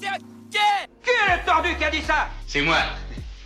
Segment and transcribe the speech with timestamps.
[0.00, 0.12] Tiens,
[0.50, 2.76] Qui est le tordu qui a dit ça C'est moi,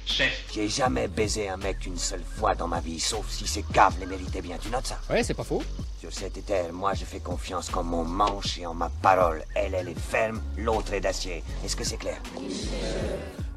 [0.05, 0.45] chef.
[0.53, 3.97] J'ai jamais baisé un mec une seule fois dans ma vie, sauf si ces caves
[4.01, 4.57] les méritaient bien.
[4.61, 4.99] Tu notes ça?
[5.11, 5.63] Ouais, c'est pas faux.
[6.01, 9.43] Sur cette terre, moi je fais confiance qu'en mon manche et en ma parole.
[9.55, 11.43] Elle, elle est ferme, l'autre est d'acier.
[11.65, 12.19] Est-ce que c'est clair?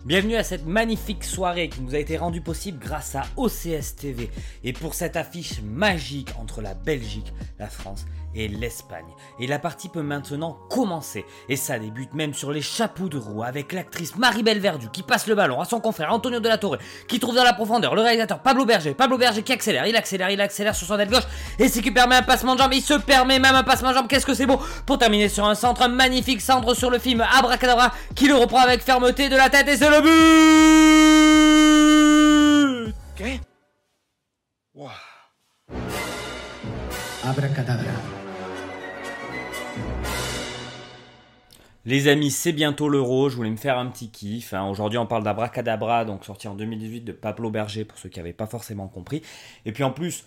[0.06, 4.30] Bienvenue à cette magnifique soirée qui nous a été rendue possible grâce à OCS TV
[4.64, 8.06] et pour cette affiche magique entre la Belgique, la France
[8.36, 9.06] et l'Espagne.
[9.40, 13.44] Et la partie peut maintenant commencer et ça débute même sur les chapeaux de roue
[13.44, 16.78] avec l'actrice Marie-Belle Verdu qui passe le ballon à son confrère Antonio de la Torre
[17.08, 18.94] qui trouve dans la profondeur le réalisateur Pablo Berger.
[18.94, 21.24] Pablo Berger qui accélère, il accélère, il accélère sur son aile gauche
[21.60, 23.96] et c'est qui permet un passement de jambe, il se permet même un passement de
[23.96, 24.08] jambe.
[24.08, 27.22] Qu'est-ce que c'est beau pour terminer sur un centre, un magnifique centre sur le film
[27.22, 30.12] Abracadabra qui le reprend avec fermeté de la tête et c'est le but
[33.18, 33.40] Ok
[34.76, 34.92] Wow.
[37.24, 38.25] Abracadabra.
[41.88, 44.56] Les amis, c'est bientôt l'euro, je voulais me faire un petit kiff.
[44.56, 44.68] hein.
[44.68, 48.34] Aujourd'hui, on parle d'Abracadabra, donc sorti en 2018 de Pablo Berger, pour ceux qui n'avaient
[48.34, 49.22] pas forcément compris.
[49.66, 50.26] Et puis en plus,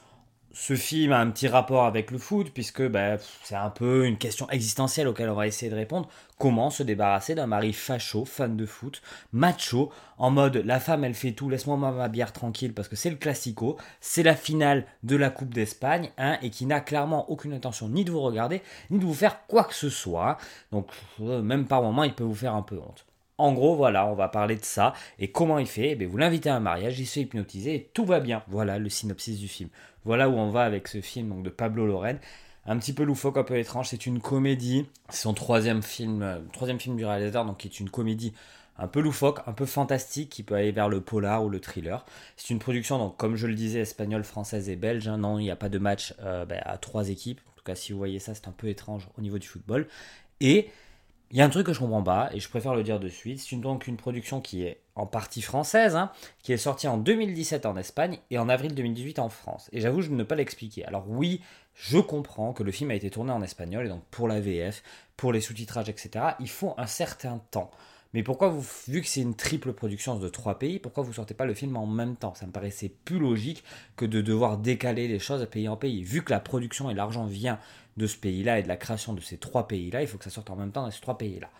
[0.53, 4.17] ce film a un petit rapport avec le foot, puisque bah, c'est un peu une
[4.19, 6.09] question existentielle auquel on va essayer de répondre.
[6.39, 11.15] Comment se débarrasser d'un mari facho, fan de foot, macho, en mode la femme elle
[11.15, 15.17] fait tout, laisse-moi ma bière tranquille, parce que c'est le classico, c'est la finale de
[15.17, 18.99] la Coupe d'Espagne, hein, et qui n'a clairement aucune intention ni de vous regarder, ni
[18.99, 20.39] de vous faire quoi que ce soit.
[20.73, 20.89] Donc,
[21.21, 23.05] euh, même par moment, il peut vous faire un peu honte.
[23.39, 24.95] En gros, voilà, on va parler de ça.
[25.19, 27.91] Et comment il fait Eh Vous l'invitez à un mariage, il se fait hypnotiser et
[27.95, 28.43] tout va bien.
[28.49, 29.71] Voilà le synopsis du film.
[30.05, 32.19] Voilà où on va avec ce film de Pablo Loren.
[32.67, 33.89] Un petit peu loufoque, un peu étrange.
[33.89, 34.87] C'est une comédie.
[35.09, 38.35] C'est son troisième film, euh, troisième film du réalisateur, donc qui est une comédie
[38.77, 42.05] un peu loufoque, un peu fantastique, qui peut aller vers le polar ou le thriller.
[42.37, 45.09] C'est une production, donc comme je le disais, espagnole, française et belge.
[45.09, 45.19] hein.
[45.19, 47.41] Non, il n'y a pas de match euh, ben, à trois équipes.
[47.49, 49.87] En tout cas, si vous voyez ça, c'est un peu étrange au niveau du football.
[50.41, 50.69] Et
[51.31, 53.09] il y a un truc que je comprends pas, et je préfère le dire de
[53.09, 53.41] suite.
[53.41, 56.11] C'est donc une production qui est en partie française, hein,
[56.43, 59.69] qui est sortie en 2017 en Espagne et en avril 2018 en France.
[59.73, 60.85] Et j'avoue, je ne peux pas l'expliquer.
[60.87, 61.43] Alors oui,
[61.75, 64.83] je comprends que le film a été tourné en espagnol, et donc pour la VF,
[65.17, 67.71] pour les sous-titrages, etc., il faut un certain temps.
[68.15, 71.35] Mais pourquoi, vous, vu que c'est une triple production de trois pays, pourquoi vous sortez
[71.35, 72.33] pas le film en même temps?
[72.35, 73.65] Ça me paraissait plus logique
[73.97, 76.03] que de devoir décaler les choses pays en pays.
[76.03, 77.59] Vu que la production et l'argent vient
[77.99, 80.31] de ce pays-là et de la création de ces trois pays-là, il faut que ça
[80.31, 81.51] sorte en même temps dans ces trois pays-là.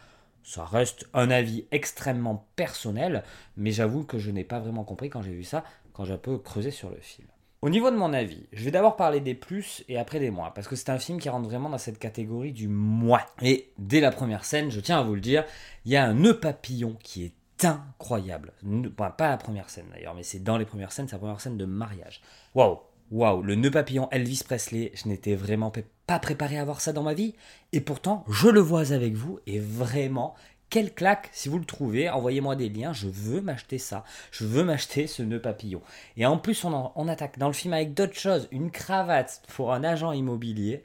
[0.43, 3.23] Ça reste un avis extrêmement personnel,
[3.57, 6.19] mais j'avoue que je n'ai pas vraiment compris quand j'ai vu ça, quand j'ai un
[6.19, 7.29] peu creusé sur le film.
[7.61, 10.53] Au niveau de mon avis, je vais d'abord parler des plus et après des moins,
[10.53, 13.21] parce que c'est un film qui rentre vraiment dans cette catégorie du moi.
[13.43, 15.45] Et dès la première scène, je tiens à vous le dire,
[15.85, 18.53] il y a un nœud papillon qui est incroyable.
[18.97, 21.57] Pas la première scène d'ailleurs, mais c'est dans les premières scènes, c'est la première scène
[21.57, 22.23] de mariage.
[22.55, 22.79] Waouh,
[23.11, 25.73] waouh, le nœud papillon Elvis Presley, je n'étais vraiment
[26.07, 27.35] pas préparé à voir ça dans ma vie.
[27.73, 30.35] Et pourtant, je le vois avec vous et vraiment,
[30.71, 34.05] quelle claque, si vous le trouvez, envoyez-moi des liens, je veux m'acheter ça.
[34.31, 35.81] Je veux m'acheter ce nœud papillon.
[36.17, 39.85] Et en plus, on attaque dans le film avec d'autres choses, une cravate pour un
[39.85, 40.85] agent immobilier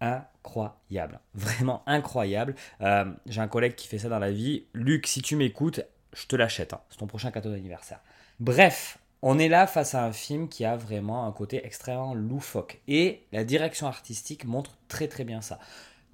[0.00, 1.20] incroyable.
[1.34, 2.54] Vraiment incroyable.
[2.80, 4.64] Euh, J'ai un collègue qui fait ça dans la vie.
[4.74, 5.80] Luc, si tu m'écoutes,
[6.12, 6.72] je te l'achète.
[6.72, 6.80] hein.
[6.90, 8.00] C'est ton prochain cadeau d'anniversaire.
[8.40, 12.80] Bref, on est là face à un film qui a vraiment un côté extrêmement loufoque.
[12.88, 15.58] Et la direction artistique montre très très bien ça.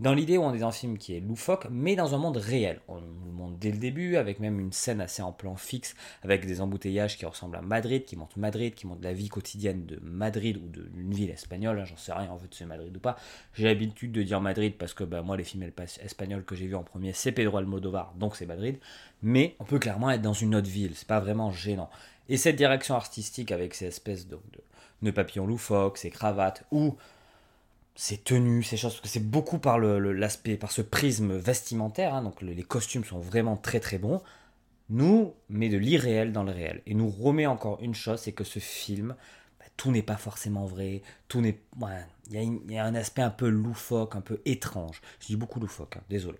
[0.00, 2.36] Dans l'idée où on est dans un film qui est loufoque, mais dans un monde
[2.38, 2.80] réel.
[2.88, 6.46] On nous montre dès le début, avec même une scène assez en plan fixe, avec
[6.46, 9.98] des embouteillages qui ressemblent à Madrid, qui montrent Madrid, qui montrent la vie quotidienne de
[10.02, 11.80] Madrid ou d'une ville espagnole.
[11.80, 13.16] hein, J'en sais rien en fait c'est Madrid ou pas.
[13.54, 16.66] J'ai l'habitude de dire Madrid parce que bah, moi, les films espa- espagnols que j'ai
[16.68, 18.78] vus en premier, c'est Pedro Almodovar, donc c'est Madrid.
[19.22, 21.90] Mais on peut clairement être dans une autre ville, c'est pas vraiment gênant.
[22.28, 24.38] Et cette direction artistique avec ces espèces de,
[25.02, 26.96] de papillons loufoques, ces cravates, ou
[27.94, 32.22] ces tenues, ces choses, parce que c'est beaucoup par l'aspect, par ce prisme vestimentaire, hein,
[32.22, 34.22] donc le- les costumes sont vraiment très très bons,
[34.90, 36.82] nous met de l'irréel dans le réel.
[36.86, 39.16] Et nous remet encore une chose, c'est que ce film,
[39.60, 41.58] bah, tout n'est pas forcément vrai, tout n'est...
[41.80, 44.40] ouais, Il y, a une- il y a un aspect un peu loufoque, un peu
[44.46, 45.02] étrange.
[45.20, 46.38] Je dis beaucoup loufoque, hein, désolé.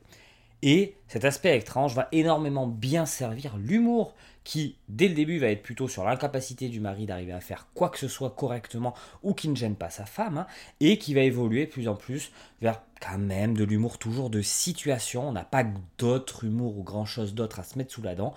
[0.63, 5.63] Et cet aspect étrange va énormément bien servir l'humour qui, dès le début, va être
[5.63, 9.49] plutôt sur l'incapacité du mari d'arriver à faire quoi que ce soit correctement ou qui
[9.49, 10.47] ne gêne pas sa femme, hein,
[10.81, 12.33] et qui va évoluer de plus en plus
[12.63, 15.29] vers quand même de l'humour toujours de situation.
[15.29, 15.65] On n'a pas
[15.99, 18.35] d'autre humour ou grand chose d'autre à se mettre sous la dent.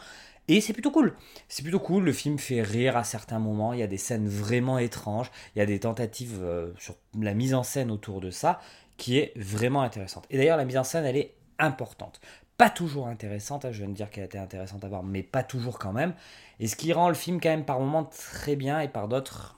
[0.47, 1.15] Et c'est plutôt cool.
[1.47, 2.03] C'est plutôt cool.
[2.03, 3.71] Le film fait rire à certains moments.
[3.71, 5.31] Il y a des scènes vraiment étranges.
[5.55, 8.59] Il y a des tentatives euh, sur la mise en scène autour de ça
[8.97, 10.25] qui est vraiment intéressante.
[10.29, 12.19] Et d'ailleurs, la mise en scène, elle est importante.
[12.57, 15.43] Pas toujours intéressante, hein, je viens de dire qu'elle était intéressante à voir, mais pas
[15.43, 16.13] toujours quand même.
[16.59, 19.57] Et ce qui rend le film quand même par moments très bien et par d'autres...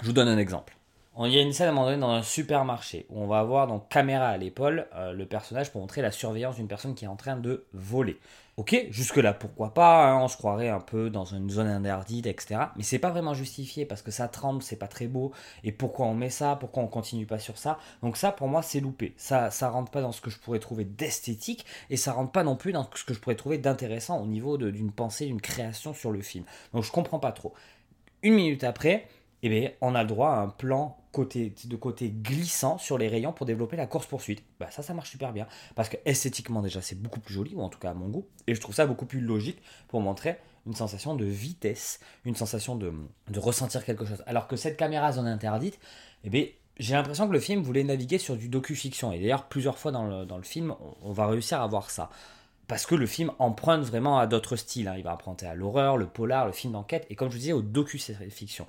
[0.00, 0.76] Je vous donne un exemple.
[1.24, 3.38] Il y a une scène à un moment donné dans un supermarché où on va
[3.38, 7.06] avoir donc caméra à l'épaule euh, le personnage pour montrer la surveillance d'une personne qui
[7.06, 8.18] est en train de voler.
[8.56, 12.70] Ok, jusque-là, pourquoi pas, hein, on se croirait un peu dans une zone interdite, etc.
[12.76, 15.32] Mais c'est pas vraiment justifié parce que ça tremble, c'est pas très beau.
[15.62, 17.78] Et pourquoi on met ça Pourquoi on continue pas sur ça?
[18.02, 19.12] Donc, ça, pour moi, c'est loupé.
[19.18, 22.44] Ça, ça rentre pas dans ce que je pourrais trouver d'esthétique et ça rentre pas
[22.44, 25.92] non plus dans ce que je pourrais trouver d'intéressant au niveau d'une pensée, d'une création
[25.92, 26.44] sur le film.
[26.72, 27.52] Donc, je comprends pas trop.
[28.22, 29.06] Une minute après,
[29.46, 33.76] eh on a droit à un plan de côté glissant sur les rayons pour développer
[33.76, 34.42] la course-poursuite.
[34.60, 35.46] Bah, ça, ça marche super bien.
[35.74, 38.26] Parce que esthétiquement, déjà, c'est beaucoup plus joli, ou en tout cas à mon goût.
[38.46, 42.76] Et je trouve ça beaucoup plus logique pour montrer une sensation de vitesse, une sensation
[42.76, 42.92] de,
[43.36, 44.22] ressentir quelque chose.
[44.26, 45.78] Alors que cette caméra zone interdite,
[46.24, 46.46] eh bien,
[46.78, 49.12] j'ai l'impression que le film voulait naviguer sur du docu-fiction.
[49.12, 52.10] Et d'ailleurs, plusieurs fois dans le, dans le film, on, va réussir à voir ça
[52.68, 54.88] parce que le film emprunte vraiment à d'autres styles.
[54.88, 54.96] Hein.
[54.96, 57.52] Il va emprunter à l'horreur, le polar, le film d'enquête, et comme je vous disais,
[57.52, 58.66] au docu-fiction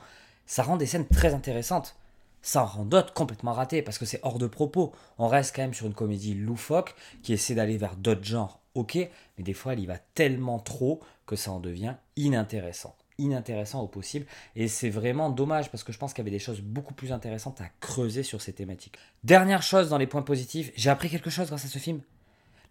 [0.47, 1.95] ça rend des scènes très intéressantes.
[2.41, 4.93] Ça en rend d'autres complètement ratées parce que c'est hors de propos.
[5.17, 8.95] On reste quand même sur une comédie loufoque qui essaie d'aller vers d'autres genres, ok,
[8.95, 12.95] mais des fois elle y va tellement trop que ça en devient inintéressant.
[13.19, 14.27] Inintéressant au possible.
[14.55, 17.11] Et c'est vraiment dommage parce que je pense qu'il y avait des choses beaucoup plus
[17.11, 18.97] intéressantes à creuser sur ces thématiques.
[19.23, 22.01] Dernière chose dans les points positifs, j'ai appris quelque chose grâce à ce film.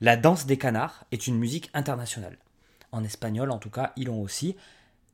[0.01, 2.39] La danse des canards est une musique internationale.
[2.93, 4.57] En espagnol, en tout cas, ils l'ont aussi.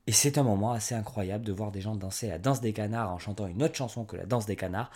[0.06, 3.12] Et c'est un moment assez incroyable de voir des gens danser la danse des canards
[3.12, 4.90] en chantant une autre chanson que la danse des canards.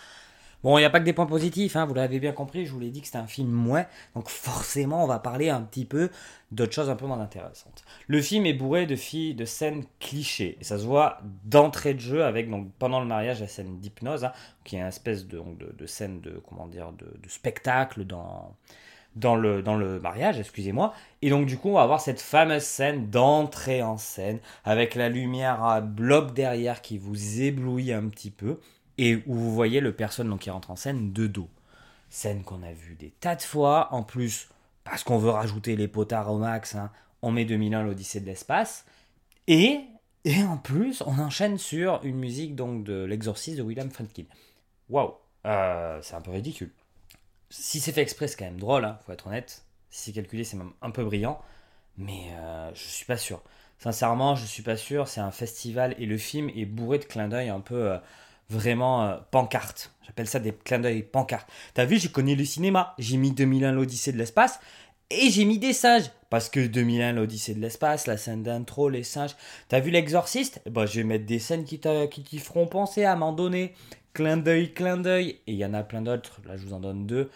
[0.63, 2.71] Bon, il n'y a pas que des points positifs, hein, vous l'avez bien compris, je
[2.71, 5.85] vous l'ai dit que c'était un film moins, donc forcément on va parler un petit
[5.85, 6.09] peu
[6.51, 7.83] d'autres choses un peu moins intéressantes.
[8.07, 11.99] Le film est bourré de filles, de scènes clichés, et ça se voit d'entrée de
[11.99, 14.33] jeu avec, donc pendant le mariage, la scène d'hypnose, hein,
[14.63, 15.39] qui est une espèce de,
[15.85, 18.55] scène de, comment dire, de spectacle dans
[19.17, 20.93] dans le, dans le mariage, excusez-moi.
[21.21, 25.09] Et donc du coup, on va avoir cette fameuse scène d'entrée en scène, avec la
[25.09, 28.59] lumière à bloc derrière qui vous éblouit un petit peu,
[28.97, 31.49] et où vous voyez le personne donc, qui rentre en scène de dos.
[32.09, 34.49] Scène qu'on a vue des tas de fois, en plus,
[34.83, 36.91] parce qu'on veut rajouter les potards au max, hein,
[37.21, 38.85] on met 2001 l'Odyssée de l'espace,
[39.47, 39.81] et,
[40.23, 44.25] et en plus, on enchaîne sur une musique donc de l'exorciste de William Friedkin.
[44.89, 45.13] Waouh,
[45.45, 46.71] euh, c'est un peu ridicule
[47.49, 49.63] si c'est fait exprès, c'est quand même drôle, hein, faut être honnête.
[49.89, 51.39] Si c'est calculé, c'est même un peu brillant.
[51.97, 53.41] Mais euh, je suis pas sûr.
[53.79, 55.07] Sincèrement, je suis pas sûr.
[55.07, 57.97] C'est un festival et le film est bourré de clins d'œil un peu euh,
[58.49, 59.91] vraiment euh, pancarte.
[60.05, 61.47] J'appelle ça des clins d'œil pancarte.
[61.73, 62.93] T'as vu, j'ai connu le cinéma.
[62.97, 64.59] J'ai mis 2001 l'Odyssée de l'espace
[65.09, 66.11] et j'ai mis des singes.
[66.29, 69.35] Parce que 2001 l'Odyssée de l'espace, la scène d'intro, les singes.
[69.69, 70.61] T'as vu l'exorciste?
[70.69, 71.79] Bah, Je vais mettre des scènes qui,
[72.09, 73.73] qui feront penser à moment donné
[74.17, 76.79] clin d'œil, clin d'œil, et il y en a plein d'autres, là je vous en
[76.79, 77.29] donne deux.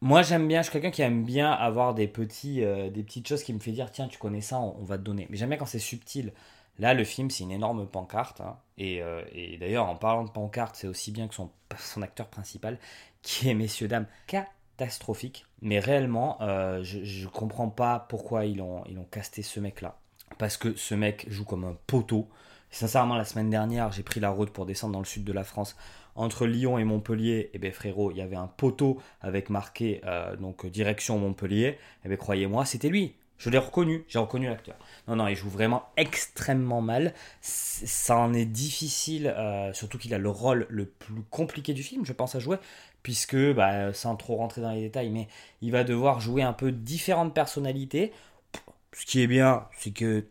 [0.00, 3.44] Moi j'aime bien, je suis quelqu'un qui aime bien avoir des, petits, euh, petites choses
[3.44, 5.28] qui me fait dire tiens tu connais ça, on, va te donner.
[5.30, 6.32] Mais j'aime bien quand c'est subtil.
[6.80, 8.56] Là le film c'est une énorme pancarte, hein.
[8.80, 11.52] euh, et, d'ailleurs en parlant de pancarte c'est aussi bien que son,
[12.02, 12.80] acteur principal,
[13.22, 15.46] qui est messieurs dames catastrophique.
[15.62, 19.82] Mais réellement euh, je, ne comprends pas pourquoi ils ont, ils ont casté ce mec
[19.82, 19.98] là.
[20.36, 22.28] Parce que ce mec joue comme un poteau.
[22.72, 25.44] Sincèrement, la semaine dernière, j'ai pris la route pour descendre dans le sud de la
[25.44, 25.76] France
[26.14, 30.00] entre Lyon et Montpellier, et eh bien frérot, il y avait un poteau avec marqué
[30.04, 31.66] euh, donc direction Montpellier.
[31.66, 33.14] Et eh bien croyez-moi, c'était lui.
[33.38, 34.76] Je l'ai reconnu, j'ai reconnu l'acteur.
[35.08, 37.14] Non, non, il joue vraiment extrêmement mal.
[37.40, 42.06] Ça en est difficile, euh, surtout qu'il a le rôle le plus compliqué du film,
[42.06, 42.58] je pense, à jouer,
[43.02, 45.28] puisque, bah, sans trop rentrer dans les détails, mais
[45.62, 48.12] il va devoir jouer un peu différentes personnalités.
[48.92, 50.24] Ce qui est bien, c'est que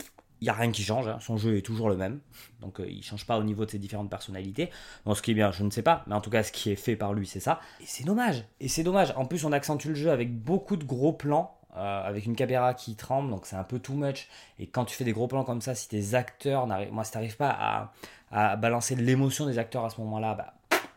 [0.43, 1.17] n'y a rien qui change, hein.
[1.19, 2.19] son jeu est toujours le même,
[2.61, 4.69] donc euh, il ne change pas au niveau de ses différentes personnalités.
[5.05, 6.71] Donc ce qui est bien, je ne sais pas, mais en tout cas ce qui
[6.71, 7.59] est fait par lui, c'est ça.
[7.81, 9.13] Et c'est dommage, et c'est dommage.
[9.15, 12.75] En plus, on accentue le jeu avec beaucoup de gros plans, euh, avec une caméra
[12.75, 14.27] qui tremble, donc c'est un peu too much.
[14.59, 17.37] Et quand tu fais des gros plans comme ça, si tes acteurs, moi si t'arrives
[17.37, 17.91] pas
[18.31, 20.53] à, balancer l'émotion des acteurs à ce moment-là, bah,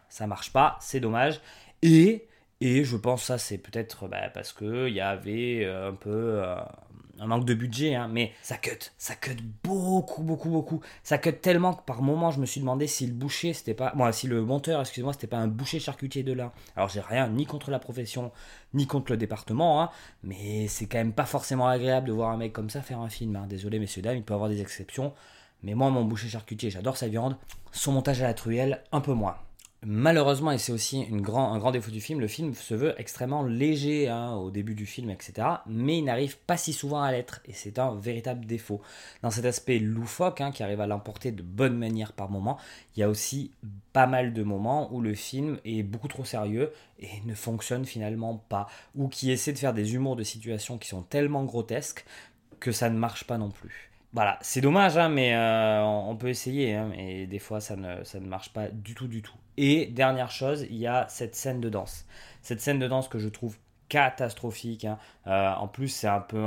[0.08, 1.40] ça marche pas, c'est dommage.
[1.80, 2.26] Et,
[2.60, 6.42] et je pense ça c'est peut-être bah, parce qu'il y avait euh, un peu
[7.18, 10.80] un manque de budget, hein, mais ça cut, ça cut beaucoup, beaucoup, beaucoup.
[11.02, 13.92] Ça cut tellement que par moment, je me suis demandé si le boucher, c'était pas.
[13.94, 16.52] Moi, si le monteur, excusez-moi, c'était pas un boucher charcutier de là.
[16.76, 18.32] Alors, j'ai rien ni contre la profession,
[18.74, 19.90] ni contre le département, hein,
[20.22, 23.08] mais c'est quand même pas forcément agréable de voir un mec comme ça faire un
[23.08, 23.36] film.
[23.36, 23.46] Hein.
[23.48, 25.12] Désolé, messieurs, dames, il peut y avoir des exceptions.
[25.62, 27.36] Mais moi, mon boucher charcutier, j'adore sa viande.
[27.72, 29.36] Son montage à la truelle, un peu moins.
[29.82, 34.08] Malheureusement, et c'est aussi un grand défaut du film, le film se veut extrêmement léger
[34.08, 35.46] hein, au début du film, etc.
[35.66, 38.80] Mais il n'arrive pas si souvent à l'être, et c'est un véritable défaut.
[39.22, 42.58] Dans cet aspect loufoque, hein, qui arrive à l'emporter de bonne manière par moment,
[42.96, 43.52] il y a aussi
[43.92, 48.42] pas mal de moments où le film est beaucoup trop sérieux et ne fonctionne finalement
[48.48, 52.04] pas, ou qui essaie de faire des humours de situation qui sont tellement grotesques
[52.60, 53.90] que ça ne marche pas non plus.
[54.16, 58.02] Voilà, c'est dommage, hein, mais euh, on peut essayer, hein, mais des fois ça ne,
[58.02, 59.36] ça ne marche pas du tout, du tout.
[59.58, 62.06] Et dernière chose, il y a cette scène de danse.
[62.40, 64.84] Cette scène de danse que je trouve catastrophique.
[64.84, 64.98] Hein.
[65.26, 66.42] Euh, en plus, c'est un peu.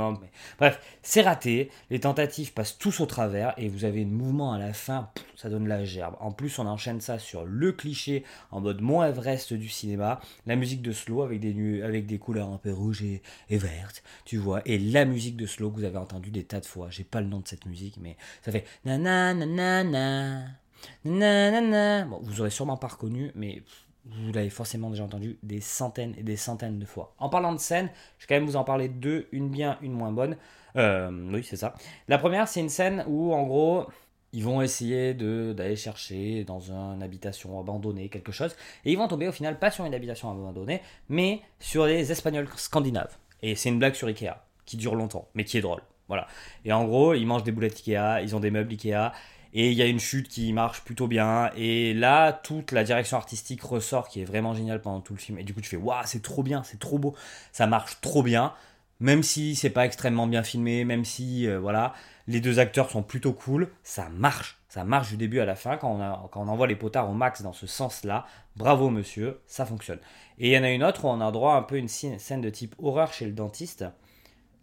[0.58, 1.70] Bref, c'est raté.
[1.90, 5.48] Les tentatives passent tous au travers et vous avez un mouvement à la fin, ça
[5.48, 6.16] donne la gerbe.
[6.20, 10.20] En plus, on enchaîne ça sur le cliché en mode Mont Everest du cinéma.
[10.46, 14.36] La musique de slow avec des, avec des couleurs un peu rouges et, vertes, tu
[14.36, 14.62] vois.
[14.64, 16.88] Et la musique de slow que vous avez entendu des tas de fois.
[16.90, 19.84] J'ai pas le nom de cette musique, mais ça fait na na na na
[21.04, 21.60] na.
[21.60, 23.62] na, Bon, vous aurez sûrement pas reconnu, mais
[24.10, 27.14] vous l'avez forcément déjà entendu des centaines et des centaines de fois.
[27.18, 29.78] En parlant de scène, je vais quand même vous en parler de deux, une bien,
[29.82, 30.36] une moins bonne.
[30.76, 31.74] Euh, oui, c'est ça.
[32.08, 33.86] La première, c'est une scène où, en gros,
[34.32, 39.28] ils vont essayer d'aller chercher dans une habitation abandonnée quelque chose, et ils vont tomber
[39.28, 43.16] au final pas sur une habitation abandonnée, mais sur les Espagnols scandinaves.
[43.42, 44.34] Et c'est une blague sur Ikea,
[44.66, 45.82] qui dure longtemps, mais qui est drôle.
[46.08, 46.26] Voilà.
[46.64, 49.12] Et en gros, ils mangent des boulettes Ikea, ils ont des meubles Ikea,
[49.52, 51.50] et il y a une chute qui marche plutôt bien.
[51.56, 55.38] Et là, toute la direction artistique ressort qui est vraiment géniale pendant tout le film.
[55.38, 57.14] Et du coup, tu fais waouh, c'est trop bien, c'est trop beau,
[57.52, 58.52] ça marche trop bien.
[59.00, 61.94] Même si c'est pas extrêmement bien filmé, même si euh, voilà,
[62.26, 64.58] les deux acteurs sont plutôt cool, ça marche.
[64.68, 67.14] Ça marche du début à la fin quand on, quand on envoie les potards au
[67.14, 68.26] max dans ce sens-là.
[68.56, 69.98] Bravo monsieur, ça fonctionne.
[70.38, 72.40] Et il y en a une autre où on a droit un peu une scène
[72.40, 73.84] de type horreur chez le dentiste,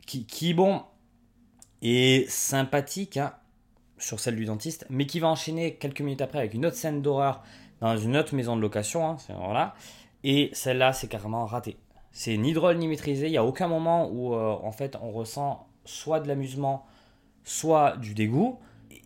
[0.06, 0.84] qui, qui bon,
[1.82, 3.34] est sympathique, hein,
[3.98, 7.02] sur celle du dentiste, mais qui va enchaîner quelques minutes après avec une autre scène
[7.02, 7.44] d'horreur
[7.82, 9.08] dans une autre maison de location.
[9.08, 9.74] Hein.
[10.24, 11.78] Et celle-là, c'est carrément raté.
[12.12, 13.28] C'est ni drôle ni maîtrisé.
[13.28, 16.86] Il n'y a aucun moment où euh, en fait on ressent soit de l'amusement,
[17.44, 18.60] soit du dégoût.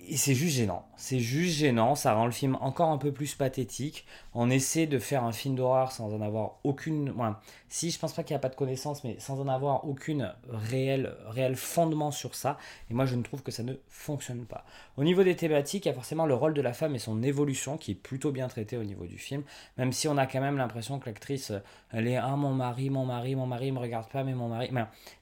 [0.07, 0.85] Et c'est juste gênant.
[1.01, 1.95] C'est juste gênant.
[1.95, 4.05] Ça rend le film encore un peu plus pathétique.
[4.35, 7.11] On essaie de faire un film d'horreur sans en avoir aucune.
[7.69, 10.31] si, je pense pas qu'il n'y a pas de connaissance, mais sans en avoir aucune
[10.51, 11.15] réel
[11.55, 12.59] fondement sur ça.
[12.91, 14.63] Et moi, je ne trouve que ça ne fonctionne pas.
[14.95, 17.23] Au niveau des thématiques, il y a forcément le rôle de la femme et son
[17.23, 19.41] évolution qui est plutôt bien traité au niveau du film.
[19.79, 21.51] Même si on a quand même l'impression que l'actrice,
[21.91, 24.69] elle est Ah, mon mari, mon mari, mon mari me regarde pas, mais mon mari.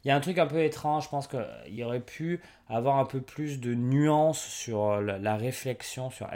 [0.04, 1.06] Il y a un truc un peu étrange.
[1.06, 6.28] Je pense qu'il aurait pu avoir un peu plus de nuances sur la réflexion, sur,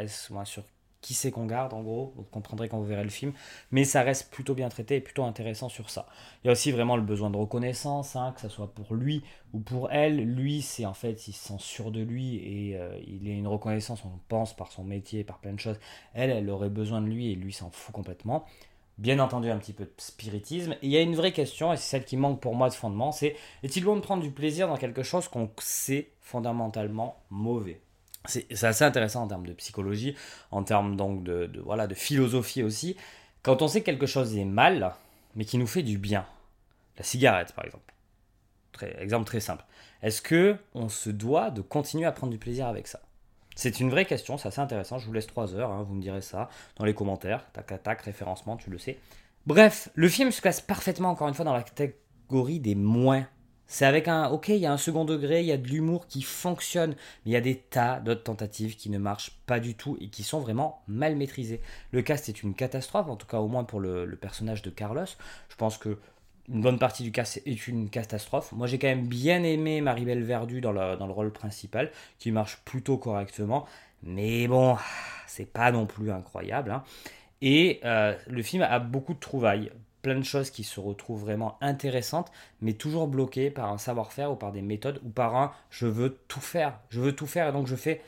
[0.46, 0.64] sur
[1.04, 3.34] qui c'est qu'on garde en gros, vous comprendrez quand vous verrez le film,
[3.72, 6.08] mais ça reste plutôt bien traité et plutôt intéressant sur ça.
[6.44, 9.22] Il y a aussi vraiment le besoin de reconnaissance, hein, que ce soit pour lui
[9.54, 10.24] ou pour elle.
[10.24, 13.48] Lui, c'est en fait, il se sent sûr de lui et euh, il a une
[13.48, 15.80] reconnaissance, on pense, par son métier, par plein de choses.
[16.14, 18.46] Elle, elle aurait besoin de lui et lui s'en fout complètement.
[18.98, 20.74] Bien entendu, un petit peu de spiritisme.
[20.74, 22.76] Et il y a une vraie question, et c'est celle qui manque pour moi de
[22.76, 27.82] fondement, c'est est-il bon de prendre du plaisir dans quelque chose qu'on sait fondamentalement mauvais?
[28.26, 30.16] C'est assez intéressant en termes de psychologie,
[30.52, 32.96] en termes donc de, voilà, de philosophie aussi.
[33.42, 34.94] Quand on sait que quelque chose est mal,
[35.36, 36.26] mais qui nous fait du bien,
[36.98, 37.94] la cigarette par exemple,
[38.72, 39.66] très, exemple très simple,
[40.02, 43.02] est-ce que on se doit de continuer à prendre du plaisir avec ça?
[43.56, 46.02] C'est une vraie question, c'est assez intéressant, je vous laisse 3 heures, hein, vous me
[46.02, 48.98] direz ça dans les commentaires, tac tac, référencement, tu le sais.
[49.46, 53.28] Bref, le film se classe parfaitement encore une fois dans la catégorie des moins
[53.74, 56.06] c'est avec un, ok, il y a un second degré, il y a de l'humour
[56.06, 59.74] qui fonctionne, mais il y a des tas d'autres tentatives qui ne marchent pas du
[59.74, 61.60] tout et qui sont vraiment mal maîtrisées.
[61.92, 65.08] Le cast est une catastrophe, en tout cas au moins pour le, personnage de Carlos.
[65.50, 65.98] Je pense que
[66.50, 68.52] une bonne partie du cast est une catastrophe.
[68.52, 71.90] Moi j'ai quand même bien aimé Maribel Verdu dans le, dans le rôle principal,
[72.20, 73.66] qui marche plutôt correctement,
[74.04, 74.78] mais bon,
[75.26, 76.70] c'est pas non plus incroyable.
[76.70, 76.84] Hein.
[77.42, 79.72] Et euh, le film a beaucoup de trouvailles
[80.04, 82.32] plein de choses qui se retrouvent vraiment intéressantes,
[82.62, 86.20] mais toujours bloquées par un savoir-faire ou par des méthodes ou par un je veux
[86.28, 86.80] tout faire.
[86.90, 88.02] Je veux tout faire et donc je fais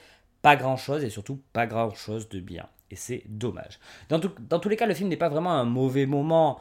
[0.43, 2.67] pas grand-chose et surtout pas grand-chose de bien.
[2.91, 3.79] Et c'est dommage.
[4.09, 6.59] Dans, tous les cas, le film n'est pas vraiment un mauvais moment.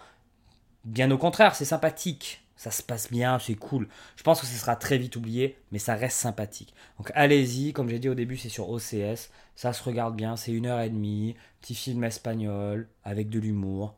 [0.84, 2.40] Bien au contraire, c'est sympathique.
[2.56, 3.88] Ça se passe bien, c'est cool.
[4.16, 6.72] Je pense que ce sera très vite oublié, mais ça reste sympathique.
[6.96, 9.30] Donc allez-y, comme j'ai dit au début, c'est sur OCS.
[9.56, 11.34] Ça se regarde bien, c'est une heure et demie.
[11.60, 13.94] Petit film espagnol, avec de l'humour.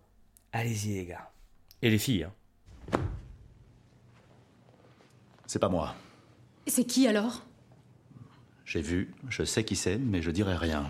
[0.59, 1.31] Allez-y les gars.
[1.83, 2.25] Et les filles.
[2.25, 2.99] Hein.
[5.47, 5.95] C'est pas moi.
[6.67, 7.45] C'est qui alors?
[8.65, 10.89] J'ai vu, je sais qui c'est, mais je dirai rien.